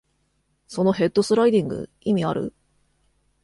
[0.67, 2.55] そのヘッドスライディング、意味ある？